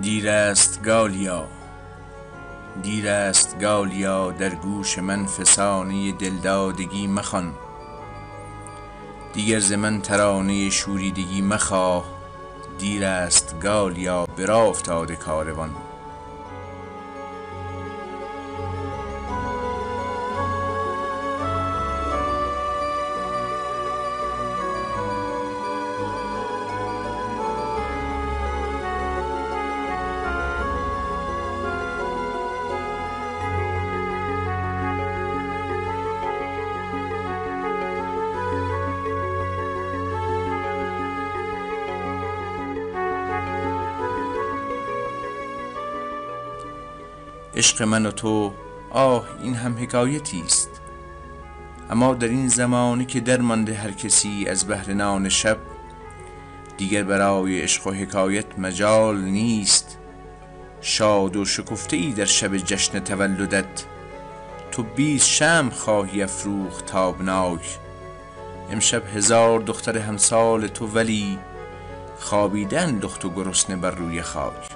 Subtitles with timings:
[0.00, 1.48] دیر است گالیا
[2.82, 7.54] دیر است گالیا در گوش من فسانه دلدادگی مخوان.
[9.32, 12.04] دیگر ز من ترانه شوریدگی مخواه.
[12.78, 15.70] دیر است گالیا به راه افتاده کاروان.
[47.62, 48.52] عشق من و تو
[48.90, 50.70] آه این هم حکایتی است.
[51.90, 55.58] اما در این زمانه که درمانده هر کسی از بهر نان شب
[56.76, 59.98] دیگر برای عشق و حکایت مجال نیست.
[60.80, 63.84] شاد و شکفته ای در شب جشن تولدت
[64.72, 67.78] تو بیست شمع خواهی افروخت تابناک.
[68.70, 71.38] امشب هزار دختر همسال تو ولی
[72.18, 74.71] خوابیدن دخت و گرسنه بر روی خاک.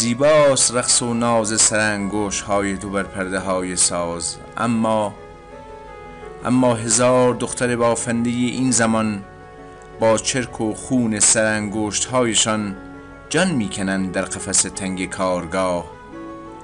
[0.00, 4.36] زیباست رقص و ناز سرانگشت های تو بر پرده های ساز.
[4.56, 5.14] اما
[6.44, 9.24] اما هزار دختر بافنده این زمان
[10.00, 12.76] با چرک و خون سرانگشت هایشان
[13.28, 15.84] جان می‌کنند در قفس تنگ کارگاه.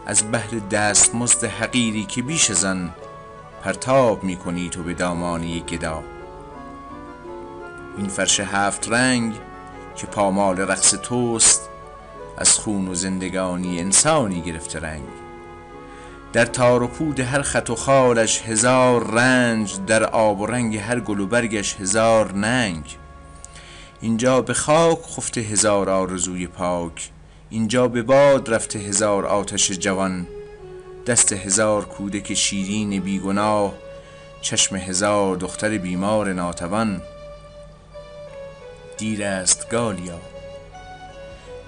[0.07, 2.91] از بهر دستمزد حقیری که بیش از آن
[3.65, 6.03] پرتاب می‌کنی تو به دامانی گدا.
[7.99, 9.35] این فرش هفت رنگ
[9.97, 11.66] که پامال رقص توست
[12.39, 15.09] از خون و زندگانی انسانی گرفته رنگ.
[16.33, 21.01] در تار و پود هر خط و خالش هزار رنج در آب و رنگ هر
[21.01, 22.97] گل و برگش هزار ننگ.
[24.01, 27.11] اینجا به خاک خفته هزار آرزوی پاک
[27.51, 30.27] اینجا به باد رفته هزار آتش جوان.
[31.07, 33.73] دست هزار کودک شیرین بیگناه
[34.41, 37.03] چشم هزار دختر بیمار ناتوان.
[38.99, 40.19] دیر است گالیا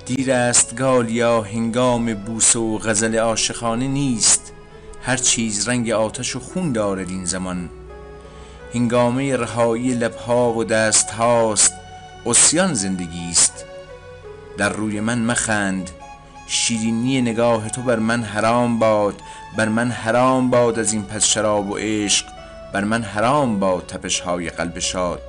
[0.08, 4.52] دیر است گالیا هنگام بوسه و غزل عاشقانه نیست.
[5.02, 7.68] هر چیز رنگ آتش و خون دارد این زمان.
[8.74, 11.74] هنگامه رهایی لبها و دست هاست
[12.26, 13.64] عصیان زندگی است.
[14.58, 15.90] در روی من مخند
[16.46, 19.14] شیرینی نگاه تو بر من حرام باد.
[19.56, 22.26] بر من حرام باد از این پس شراب و عشق
[22.72, 25.20] بر من حرام باد تپش های قلب شاد.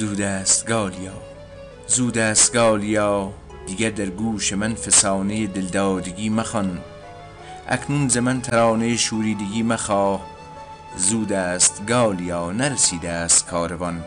[0.00, 1.12] زود است گالیا
[1.86, 3.32] زود است گالیا
[3.66, 6.78] دیگر در گوش من فسانه دلدادگی مخوان
[7.68, 10.26] اکنون ز من ترانه شوریدگی مخواه
[10.96, 14.04] زود است گالیا نرسیده است کاروان.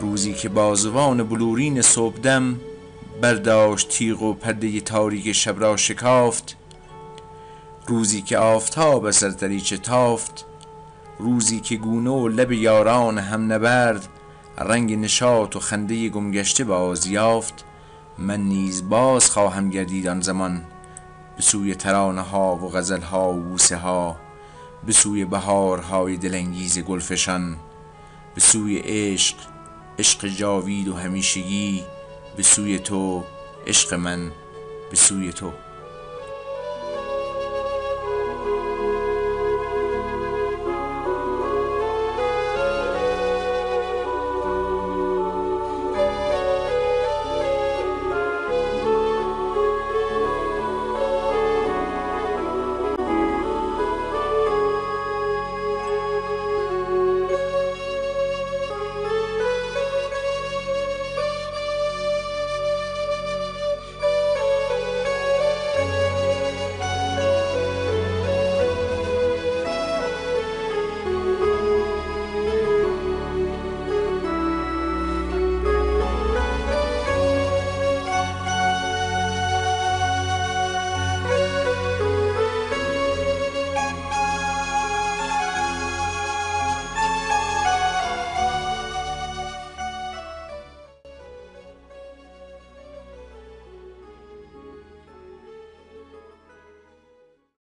[0.00, 2.60] روزی که بازوان بلورین صبحدم
[3.20, 6.56] برداشت تیغ و پرده تاریک شب را شکافت
[7.86, 10.46] روزی که آفتاب از دریچه تافت
[11.18, 14.08] روزی که گونه و لب یاران هم نبرد
[14.58, 17.64] رنگ نشاط و خنده گمگشته باز یافت
[18.18, 20.62] من نیز باز خواهم گردید آن زمان
[21.36, 24.16] به سوی ترانه ها و غزل ها و بوسه ها
[24.86, 27.56] به سوی بهارهای دلانگیز گلفشان
[28.34, 29.36] به سوی عشق
[29.98, 31.84] عشق جاوید و همیشگی
[32.36, 33.24] به سوی تو
[33.66, 34.30] عشق من
[34.90, 35.52] به سوی تو.